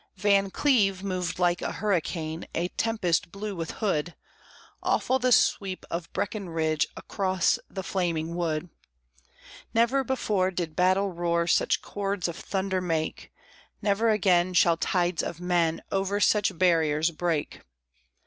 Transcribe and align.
Van 0.15 0.49
Cleve 0.49 1.03
moved 1.03 1.37
like 1.37 1.61
a 1.61 1.73
hurricane, 1.73 2.47
a 2.55 2.69
tempest 2.69 3.31
blew 3.31 3.55
with 3.55 3.69
Hood, 3.85 4.15
Awful 4.81 5.19
the 5.19 5.31
sweep 5.31 5.85
of 5.91 6.11
Breckenridge 6.11 6.87
across 6.97 7.59
the 7.69 7.83
flaming 7.83 8.33
wood. 8.33 8.69
Never 9.75 10.03
before 10.03 10.49
did 10.49 10.75
battle 10.75 11.11
roar 11.13 11.45
such 11.45 11.83
chords 11.83 12.27
of 12.27 12.35
thunder 12.35 12.81
make, 12.81 13.31
Never 13.79 14.09
again 14.09 14.55
shall 14.55 14.75
tides 14.77 15.21
of 15.21 15.39
men 15.39 15.83
over 15.91 16.19
such 16.19 16.57
barriers 16.57 17.11
break. 17.11 17.61